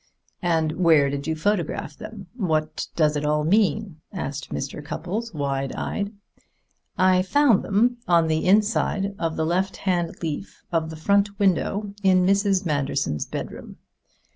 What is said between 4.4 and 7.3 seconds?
Mr. Cupples, wide eyed. "I